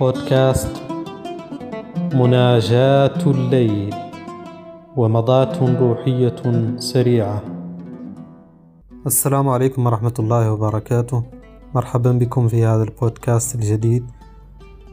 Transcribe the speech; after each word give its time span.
بودكاست 0.00 0.76
مناجاة 2.14 3.20
الليل 3.26 3.94
ومضاة 4.96 5.80
روحية 5.80 6.42
سريعة. 6.78 7.42
السلام 9.06 9.48
عليكم 9.48 9.86
ورحمة 9.86 10.14
الله 10.18 10.52
وبركاته. 10.52 11.22
مرحبا 11.74 12.12
بكم 12.12 12.48
في 12.48 12.64
هذا 12.64 12.82
البودكاست 12.82 13.54
الجديد 13.54 14.04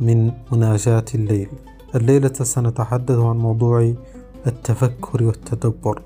من 0.01 0.31
مناجاة 0.51 1.05
الليل. 1.15 1.49
الليلة 1.95 2.33
سنتحدث 2.33 3.19
عن 3.19 3.37
موضوع 3.37 3.93
التفكر 4.47 5.23
والتدبر 5.23 6.01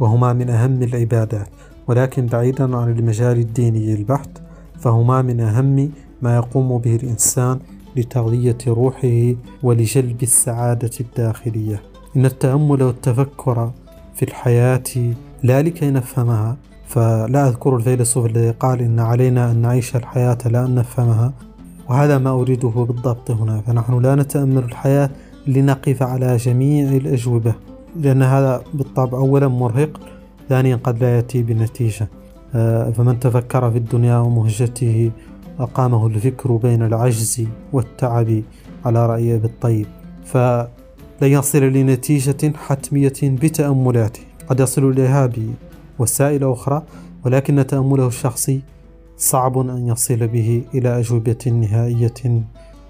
وهما 0.00 0.32
من 0.32 0.50
أهم 0.50 0.82
العبادات. 0.82 1.48
ولكن 1.86 2.26
بعيدا 2.26 2.76
عن 2.76 2.88
المجال 2.92 3.38
الديني 3.38 3.94
البحت 3.94 4.30
فهما 4.78 5.22
من 5.22 5.40
أهم 5.40 5.90
ما 6.22 6.36
يقوم 6.36 6.78
به 6.78 6.96
الإنسان 6.96 7.58
لتغذية 7.96 8.58
روحه 8.66 9.34
ولجلب 9.62 10.22
السعادة 10.22 10.90
الداخلية. 11.00 11.82
إن 12.16 12.26
التأمل 12.26 12.82
والتفكر 12.82 13.70
في 14.14 14.22
الحياة 14.22 14.82
لا 15.42 15.62
لكي 15.62 15.90
نفهمها 15.90 16.56
فلا 16.86 17.48
أذكر 17.48 17.76
الفيلسوف 17.76 18.26
الذي 18.26 18.50
قال 18.50 18.80
إن 18.80 19.00
علينا 19.00 19.50
أن 19.50 19.56
نعيش 19.56 19.96
الحياة 19.96 20.38
لا 20.46 20.64
أن 20.64 20.74
نفهمها. 20.74 21.32
وهذا 21.88 22.18
ما 22.18 22.30
أريده 22.30 22.68
بالضبط 22.68 23.30
هنا 23.30 23.60
فنحن 23.60 24.02
لا 24.02 24.14
نتأمل 24.14 24.64
الحياة 24.64 25.10
لنقف 25.46 26.02
على 26.02 26.36
جميع 26.36 26.88
الأجوبة 26.88 27.54
لأن 27.96 28.22
هذا 28.22 28.62
بالطبع 28.74 29.18
أولا 29.18 29.48
مرهق 29.48 30.00
ثانيا 30.48 30.76
قد 30.76 31.00
لا 31.00 31.16
يأتي 31.16 31.42
بنتيجة 31.42 32.08
آه، 32.54 32.90
فمن 32.90 33.20
تفكر 33.20 33.70
في 33.70 33.78
الدنيا 33.78 34.16
ومهجته 34.18 35.10
أقامه 35.60 36.06
الفكر 36.06 36.56
بين 36.56 36.82
العجز 36.82 37.46
والتعب 37.72 38.42
على 38.84 39.06
رأي 39.06 39.34
أبي 39.34 39.46
الطيب. 39.46 39.86
فلن 40.24 40.68
يصل 41.22 41.62
لنتيجة 41.62 42.52
حتمية 42.56 43.20
بتأملاته. 43.22 44.20
قد 44.48 44.60
يصل 44.60 44.90
إليها 44.90 45.30
بوسائل 45.98 46.44
أخرى 46.44 46.82
ولكن 47.24 47.66
تأمله 47.66 48.06
الشخصي 48.06 48.60
صعب 49.16 49.58
أن 49.58 49.88
يصل 49.88 50.28
به 50.28 50.62
إلى 50.74 50.98
أجوبة 50.98 51.38
نهائية 51.46 52.42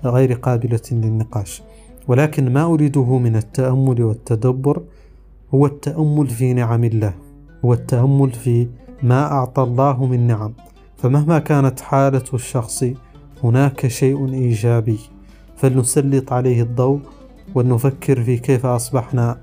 غير 0.05 0.33
قابلة 0.33 0.81
للنقاش. 0.93 1.63
ولكن 2.09 2.53
ما 2.53 2.65
أريده 2.65 3.19
من 3.19 3.37
التأمل 3.37 4.03
والتدبر 4.03 4.83
هو 5.55 5.67
التأمل 5.67 6.27
في 6.27 6.53
نعم 6.53 6.85
الله 6.85 7.15
هو 7.65 7.73
التأمل 7.73 8.33
في 8.33 8.69
ما 9.03 9.33
أعطى 9.33 9.63
الله 9.63 10.07
من 10.07 10.27
نعم. 10.27 10.53
فمهما 11.03 11.39
كانت 11.39 11.81
حالة 11.81 12.25
الشخص 12.35 12.85
هناك 13.45 13.87
شيء 13.87 14.33
إيجابي. 14.33 14.99
فلنسلط 15.57 16.33
عليه 16.33 16.63
الضوء 16.63 17.01
ولنفكر 17.55 18.23
في 18.23 18.37
كيف 18.37 18.67
أصبحنا 18.67 19.39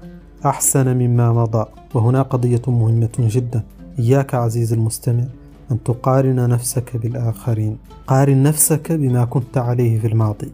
أحسن 0.45 0.97
مما 0.97 1.33
مضى. 1.33 1.65
وهنا 1.93 2.21
قضية 2.21 2.61
مهمة 2.67 3.09
جدا. 3.19 3.63
إياك 3.99 4.33
عزيزي 4.35 4.75
المستمع 4.75 5.23
أن 5.71 5.83
تقارن 5.83 6.49
نفسك 6.49 6.97
بالآخرين. 6.97 7.77
قارن 8.07 8.43
نفسك 8.43 8.91
بما 8.91 9.25
كنت 9.25 9.57
عليه 9.57 9.99
في 9.99 10.07
الماضي 10.07 10.51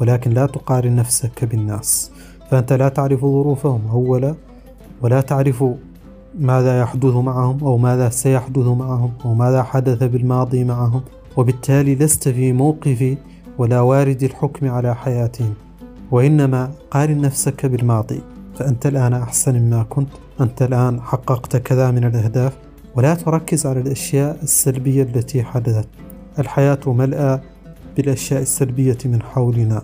ولكن 0.00 0.30
لا 0.30 0.46
تقارن 0.46 0.96
نفسك 0.96 1.44
بالناس. 1.44 2.10
فأنت 2.50 2.72
لا 2.72 2.88
تعرف 2.88 3.20
ظروفهم 3.20 3.88
أولا 3.90 4.34
ولا 5.02 5.20
تعرف 5.20 5.64
ماذا 6.38 6.80
يحدث 6.80 7.14
معهم 7.14 7.64
أو 7.64 7.78
ماذا 7.78 8.08
سيحدث 8.08 8.66
معهم 8.66 9.12
أو 9.24 9.34
ماذا 9.34 9.62
حدث 9.62 10.02
بالماضي 10.02 10.64
معهم 10.64 11.00
وبالتالي 11.36 11.94
لست 11.94 12.28
في 12.28 12.52
موقف 12.52 13.16
ولا 13.58 13.80
وارد 13.80 14.22
الحكم 14.22 14.70
على 14.70 14.94
حياتهم 14.94 15.54
وإنما 16.10 16.70
قارن 16.90 17.20
نفسك 17.20 17.66
بالماضي 17.66 18.20
فأنت 18.54 18.86
الآن 18.86 19.14
أحسن 19.14 19.54
مما 19.54 19.82
كنت 19.82 20.08
أنت 20.40 20.62
الآن 20.62 21.00
حققت 21.00 21.56
كذا 21.56 21.90
من 21.90 22.04
الأهداف 22.04 22.56
ولا 22.94 23.14
تركز 23.14 23.66
على 23.66 23.80
الأشياء 23.80 24.38
السلبية 24.42 25.02
التي 25.02 25.42
حدثت 25.42 25.88
الحياة 26.38 26.80
ملأى 26.86 27.40
بالأشياء 27.96 28.42
السلبية 28.42 28.98
من 29.04 29.22
حولنا 29.22 29.82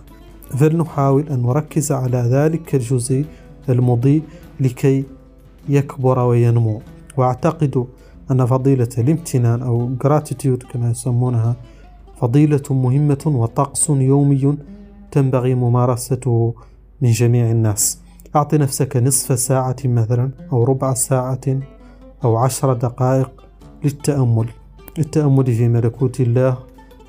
فلنحاول 0.49 1.29
أن 1.29 1.41
نركز 1.41 1.91
على 1.91 2.17
ذلك 2.17 2.75
الجزء 2.75 3.25
المضيء 3.69 4.21
لكي 4.59 5.03
يكبر 5.69 6.19
وينمو. 6.19 6.81
وأعتقد 7.17 7.85
أن 8.31 8.45
فضيلة 8.45 8.89
الامتنان 8.97 9.61
أو 9.61 9.89
gratitude 10.03 10.71
كما 10.71 10.91
يسمونها 10.91 11.55
فضيلة 12.21 12.63
مهمة 12.69 13.23
وطقس 13.25 13.89
يومي 13.89 14.57
تنبغي 15.11 15.55
ممارسته 15.55 16.53
من 17.01 17.11
جميع 17.11 17.51
الناس. 17.51 17.99
أعط 18.35 18.53
نفسك 18.53 18.97
نصف 18.97 19.39
ساعة 19.39 19.75
مثلا 19.85 20.31
أو 20.51 20.63
ربع 20.63 20.93
ساعة 20.93 21.59
أو 22.23 22.37
عشر 22.37 22.73
دقائق 22.73 23.45
للتأمل. 23.83 24.47
للتأمل 24.97 25.45
في 25.45 25.67
ملكوت 25.67 26.21
الله 26.21 26.57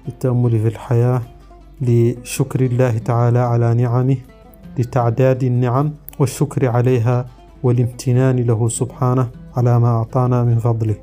للتأمل 0.09 0.51
في 0.51 0.69
الحياة 0.69 1.23
لشكر 1.81 2.61
الله 2.61 2.99
تعالى 2.99 3.39
على 3.39 3.75
نعمه 3.75 4.17
لتعداد 4.79 5.45
النعم 5.45 5.93
والشكر 6.19 6.69
عليها 6.69 7.27
والامتنان 7.67 8.37
له 8.37 8.69
سبحانه 8.69 9.27
على 9.57 9.73
ما 9.81 9.89
أعطانا 9.89 10.45
من 10.45 10.59
فضله. 10.59 10.97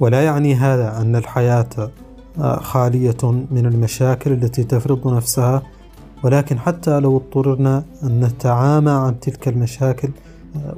ولا 0.00 0.20
يعني 0.22 0.54
هذا 0.54 1.00
أن 1.00 1.16
الحياة 1.16 1.74
خالية 2.70 3.22
من 3.56 3.64
المشاكل 3.66 4.32
التي 4.32 4.64
تفرض 4.64 5.14
نفسها. 5.16 5.62
ولكن 6.24 6.58
حتى 6.58 7.00
لو 7.00 7.16
اضطررنا 7.16 7.84
أن 8.04 8.20
نتعامى 8.24 8.90
عن 8.90 9.20
تلك 9.20 9.48
المشاكل 9.48 10.10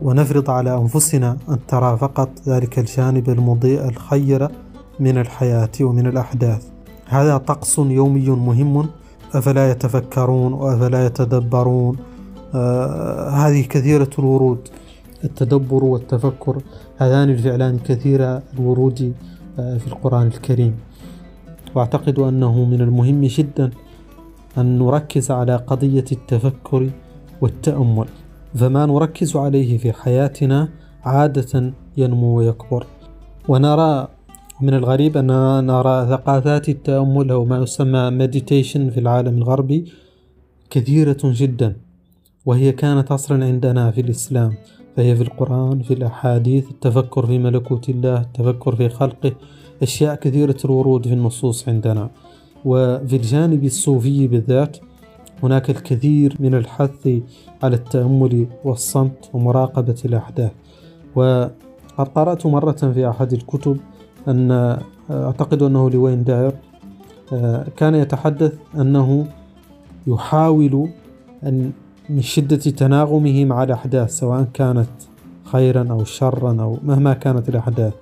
ونفرض 0.03 0.51
على 0.51 0.75
أنفسنا 0.75 1.37
أن 1.49 1.59
ترى 1.69 1.97
فقط 1.97 2.29
ذلك 2.49 2.79
الجانب 2.79 3.31
المضيء 3.31 3.89
الخير 3.89 4.49
من 5.01 5.19
الحياة 5.19 5.77
ومن 5.81 6.07
الأحداث. 6.07 6.63
هذا 7.07 7.37
طقس 7.37 7.79
يومي 7.79 8.29
مهم. 8.31 8.87
أفلا 9.35 9.71
يتفكرون 9.71 10.53
وأفلا 10.53 11.07
يتدبرون؟ 11.07 11.97
آه 12.55 13.29
هذه 13.31 13.63
كثيرة 13.75 14.11
الورود. 14.19 14.69
التدبر 15.25 15.85
والتفكر. 15.85 16.63
هذان 16.97 17.31
الفعلان 17.31 17.79
كثير 17.79 18.41
الورود 18.55 19.15
آه 19.59 19.79
في 19.79 19.87
القرآن 19.87 20.27
الكريم. 20.27 20.75
وأعتقد 21.75 22.19
أنه 22.19 22.65
من 22.65 22.81
المهم 22.81 23.21
جدا 23.25 23.71
أن 24.59 24.79
نركز 24.79 25.31
على 25.31 25.57
قضية 25.57 26.05
التفكر 26.13 26.91
والتأمل. 27.41 28.07
فما 28.55 28.87
نركز 28.87 29.37
عليه 29.37 29.79
في 29.79 29.93
حياتنا 29.93 30.69
عادة 31.05 31.73
ينمو 31.97 32.39
ويكبر. 32.39 32.87
ونرى 33.49 34.09
من 34.61 34.75
الغريب 34.75 35.17
أننا 35.17 35.61
نرى 35.61 36.07
ثقافات 36.07 36.69
التأمل 36.69 37.31
أو 37.31 37.45
ما 37.45 37.59
يسمى 37.59 38.11
مديتيشن 38.11 38.91
في 38.91 39.01
العالم 39.01 39.39
الغربي 39.39 39.93
كثيرة 40.71 41.19
جدا 41.25 41.77
وهي 42.47 42.73
كانت 42.73 43.13
أصلا 43.13 43.45
عندنا 43.45 43.91
في 43.91 44.01
الإسلام. 44.01 44.55
فهي 44.97 45.17
في 45.17 45.23
القرآن 45.23 45.83
في 45.83 45.95
الأحاديث 45.95 46.71
التفكر 46.71 47.27
في 47.27 47.39
ملكوت 47.39 47.89
الله 47.89 48.21
التفكر 48.21 48.77
في 48.77 48.89
خلقه 48.89 49.33
أشياء 49.83 50.15
كثيرة 50.15 50.57
الورود 50.65 51.09
في 51.09 51.15
النصوص 51.15 51.69
عندنا. 51.69 52.11
وفي 52.65 53.17
الجانب 53.17 53.65
الصوفي 53.65 54.29
بالذات 54.29 54.77
هناك 55.43 55.71
الكثير 55.71 56.37
من 56.41 56.55
الحث 56.55 57.09
على 57.63 57.77
التأمل 57.77 58.47
والصمت 58.65 59.31
ومراقبة 59.33 59.97
الأحداث. 60.05 60.53
وقد 61.15 62.09
قرأت 62.15 62.47
مرة 62.47 62.93
في 62.95 63.09
أحد 63.09 63.33
الكتب 63.33 63.77
أن 64.29 64.79
أعتقد 65.11 65.63
أنه 65.63 65.91
لوين 65.91 66.25
داير 66.25 66.53
كان 67.77 67.95
يتحدث 67.95 68.53
أنه 68.77 69.27
يحاول 70.07 70.89
أن 71.45 71.73
من 72.11 72.23
شدة 72.23 72.57
تناغمه 72.57 73.45
مع 73.45 73.63
الأحداث 73.63 74.11
سواء 74.19 74.47
كانت 74.55 74.89
خيرا 75.45 75.87
أو 75.91 76.05
شرا 76.05 76.57
أو 76.61 76.79
مهما 76.85 77.13
كانت 77.13 77.49
الأحداث. 77.49 77.93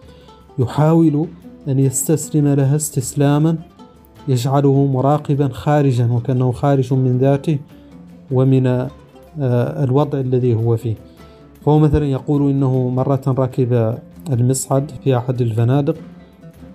يحاول 0.59 1.27
أن 1.69 1.79
يستسلم 1.79 2.49
لها 2.49 2.77
استسلاما 2.77 3.57
يجعله 4.29 4.87
مراقبا 4.87 5.49
خارجا 5.49 6.13
وكأنه 6.13 6.53
خارج 6.53 6.95
من 6.95 7.19
ذاته 7.19 7.59
ومن 8.31 8.89
الوضع 9.85 10.21
الذي 10.21 10.55
هو 10.55 10.77
فيه. 10.77 10.95
فهو 11.65 11.79
مثلا 11.79 12.07
يقول 12.07 12.51
إنه 12.51 12.89
مرة 12.89 13.23
ركب 13.29 13.99
المصعد 14.33 14.91
في 15.05 15.17
أحد 15.17 15.41
الفنادق 15.41 15.97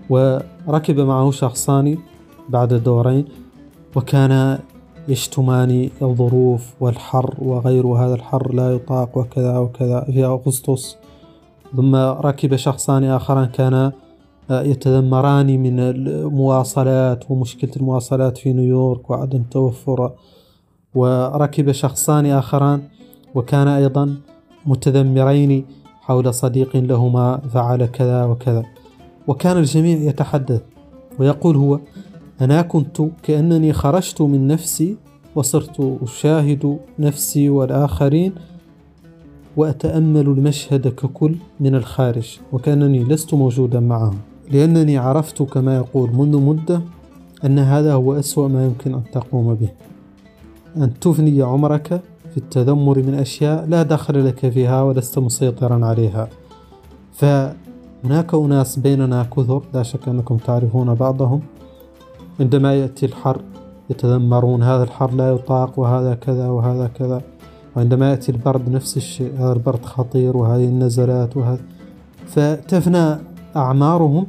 وركب 0.10 1.00
معه 1.00 1.32
شخصان 1.32 1.98
بعد 2.50 2.74
دورين 2.74 3.26
وكان 3.96 4.60
يشتمان 5.08 5.90
الظروف 6.02 6.74
والحر 6.80 7.36
وغير 7.42 7.88
هذا 7.88 8.14
الحر 8.14 8.54
لا 8.54 8.74
يطاق 8.74 9.18
وكذا 9.18 9.58
وكذا 9.58 10.02
في 10.02 10.26
أغسطس. 10.26 10.98
ثم 11.76 11.96
ركب 11.96 12.56
شخصان 12.56 13.04
آخران 13.04 13.46
كانا 13.46 13.92
يتذمران 14.50 15.60
من 15.64 15.80
المواصلات 15.80 17.32
ومشكلة 17.32 17.72
المواصلات 17.78 18.38
في 18.38 18.54
نيويورك 18.54 19.10
وعدم 19.10 19.44
توفر. 19.52 20.12
وركب 20.96 21.72
شخصان 21.72 22.26
آخران 22.26 22.82
وكان 23.36 23.68
أيضا 23.68 24.16
متذمرين 24.66 25.66
حول 26.02 26.34
صديق 26.34 26.76
لهما 26.76 27.38
فعل 27.38 27.86
كذا 27.86 28.26
وكذا. 28.26 28.64
وكان 29.28 29.58
الجميع 29.58 29.98
يتحدث 29.98 30.62
ويقول 31.20 31.56
هو 31.56 31.80
أنا 32.42 32.62
كنت 32.62 33.02
كأنني 33.24 33.74
خرجت 33.74 34.22
من 34.22 34.48
نفسي 34.48 34.98
وصرت 35.36 35.98
أشاهد 36.04 36.80
نفسي 37.00 37.50
والآخرين 37.50 38.34
وأتأمل 39.58 40.28
المشهد 40.28 40.88
ككل 40.88 41.36
من 41.60 41.76
الخارج 41.76 42.40
وكأنني 42.52 43.04
لست 43.04 43.34
موجودا 43.34 43.80
معهم. 43.80 44.18
لأنني 44.52 44.98
عرفت 44.98 45.44
كما 45.44 45.76
يقول 45.76 46.12
منذ 46.12 46.42
مدة 46.42 46.82
أن 47.46 47.60
هذا 47.60 47.94
هو 47.94 48.20
أسوأ 48.20 48.48
ما 48.48 48.66
يمكن 48.66 48.94
أن 48.94 49.04
تقوم 49.12 49.54
به. 49.54 49.70
أن 50.78 51.00
تفني 51.00 51.42
عمرك 51.42 52.02
في 52.32 52.38
التذمر 52.38 53.00
من 53.00 53.14
أشياء 53.14 53.66
لا 53.66 53.84
دخل 53.84 54.26
لك 54.26 54.50
فيها 54.50 54.82
ولست 54.82 55.20
مسيطرا 55.20 55.86
عليها. 55.86 56.28
فهناك 57.14 58.34
أناس 58.34 58.80
بيننا 58.80 59.24
كثر 59.24 59.62
لا 59.74 59.84
شك 59.84 60.08
أنكم 60.08 60.38
تعرفون 60.38 60.94
بعضهم. 60.94 61.42
عندما 62.40 62.74
يأتي 62.74 63.06
الحر 63.06 63.42
يتذمرون 63.90 64.64
هذا 64.64 64.84
الحر 64.84 65.12
لا 65.12 65.32
يطاق 65.32 65.80
وهذا 65.80 66.16
كذا 66.16 66.48
وهذا 66.48 66.88
كذا. 66.88 67.22
وعندما 67.76 68.10
يأتي 68.10 68.32
البرد 68.32 68.70
نفس 68.70 68.98
الشيء 68.98 69.34
هذا 69.38 69.54
البرد 69.54 69.86
خطير 69.86 70.38
وهذه 70.38 70.66
النزلات 70.66 71.38
وهذا. 71.38 71.62
فتفنى 72.26 73.18
أعمارهم 73.56 74.28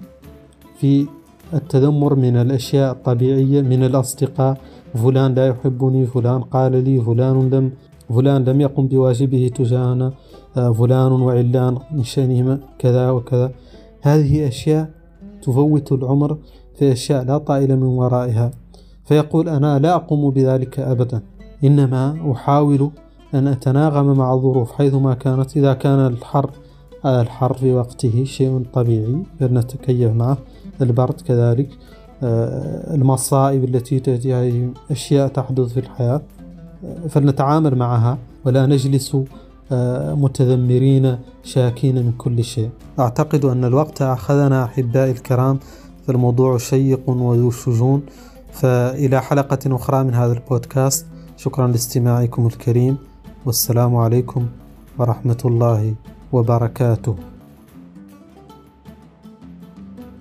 في 0.81 1.07
التذمر 1.55 2.15
من 2.15 2.37
الأشياء 2.37 2.93
الطبيعية 2.93 3.63
من 3.63 3.85
الأصدقاء. 3.85 4.59
فلان 4.95 5.35
لا 5.35 5.47
يحبني 5.47 6.07
فلان 6.07 6.41
قال 6.41 6.85
لي 6.85 7.01
فلان 7.01 7.51
لم 7.51 7.71
فلان 8.09 8.45
لم 8.45 8.61
يقم 8.61 8.87
بواجبه 8.87 9.51
تجاهنا. 9.55 10.13
آه، 10.57 10.73
فلان 10.73 11.13
وعلان 11.13 11.79
من 11.93 12.05
شأنهما 12.05 12.59
كذا 12.79 13.11
وكذا. 13.11 13.53
هذه 14.03 14.49
أشياء 14.49 14.91
تفوت 15.43 15.93
العمر. 15.93 16.39
في 16.79 16.93
أشياء 16.93 17.25
لا 17.25 17.39
طائل 17.39 17.77
من 17.77 17.83
ورائها. 17.83 18.51
فيقول 19.05 19.49
أنا 19.49 19.79
لا 19.79 19.95
أقوم 19.95 20.31
بذلك 20.31 20.81
أبدا. 20.81 21.21
إنما 21.65 22.33
أحاول 22.33 22.91
أن 23.35 23.47
أتناغم 23.47 24.17
مع 24.19 24.35
الظروف 24.35 24.73
حيثما 24.73 25.15
كانت 25.15 25.57
إذا 25.57 25.73
كان 25.75 26.07
الحر 26.07 26.51
الحر 27.07 27.55
في 27.55 27.75
وقته 27.75 28.25
شيء 28.25 28.65
طبيعي 28.73 29.23
فلنتكيف 29.41 30.13
معه. 30.13 30.39
البرد 30.83 31.21
كذلك. 31.21 31.69
آه، 32.23 32.95
المصائب 32.95 33.65
التي 33.65 34.01
تأتي 34.01 34.35
هذه 34.35 34.71
أشياء 34.91 35.29
تحدث 35.29 35.73
في 35.73 35.81
الحياة. 35.81 36.23
آه، 36.85 37.09
فلنتعامل 37.09 37.75
معها 37.75 38.19
ولا 38.45 38.67
نجلس 38.67 39.17
آه، 39.73 40.15
متذمرين 40.15 41.19
شاكين 41.45 41.95
من 41.95 42.13
كل 42.19 42.45
شيء. 42.45 42.71
أعتقد 42.99 43.45
أن 43.45 43.65
الوقت 43.65 44.03
أخذنا 44.03 44.65
أحبائي 44.65 45.11
الكرام 45.11 45.59
فالموضوع 46.07 46.59
شيق 46.59 47.11
وذو 47.11 47.51
شجون. 47.51 48.03
فإلى 48.53 49.23
حلقة 49.23 49.59
أخرى 49.67 50.05
من 50.05 50.15
هذا 50.15 50.33
البودكاست. 50.33 51.07
شكرا 51.37 51.67
لاستماعكم 51.67 52.47
الكريم. 52.47 52.97
والسلام 53.47 53.97
عليكم 53.97 54.47
ورحمة 54.99 55.43
الله 55.45 55.95
وبركاته. 56.33 57.17